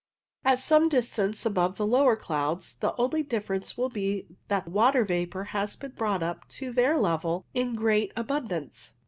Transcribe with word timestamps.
At 0.43 0.57
some 0.57 0.89
distance 0.89 1.45
above 1.45 1.77
the 1.77 1.85
lower 1.85 2.15
clouds 2.15 2.73
the 2.79 2.95
only 2.97 3.21
difference 3.21 3.77
will 3.77 3.89
be 3.89 4.25
that 4.47 4.67
water 4.67 5.05
vapour 5.05 5.43
has 5.43 5.75
been 5.75 5.91
brought 5.91 6.23
up 6.23 6.49
to 6.57 6.73
their 6.73 6.97
level 6.97 7.45
in 7.53 7.75
great 7.75 8.11
abundance. 8.15 8.93